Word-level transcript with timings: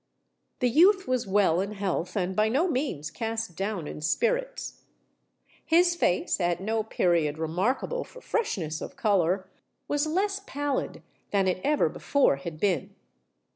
The 0.61 0.67
youth 0.67 1.07
was 1.07 1.27
well 1.27 1.61
in 1.61 1.73
health, 1.73 2.15
and 2.17 2.35
by 2.35 2.49
no 2.49 2.67
means 2.67 3.11
cast 3.11 3.55
down 3.55 3.85
in 3.87 4.01
spirits. 4.01 4.81
His 5.63 5.95
face, 5.95 6.39
at 6.39 6.59
no 6.59 6.81
period 6.81 7.37
remarkable 7.37 8.03
for 8.03 8.19
freshness 8.19 8.81
of 8.81 8.95
colour, 8.95 9.47
was 9.87 10.07
less 10.07 10.41
pallid 10.47 11.03
than 11.29 11.47
it 11.47 11.61
ever 11.63 11.87
before 11.87 12.37
had 12.37 12.59
been. 12.59 12.95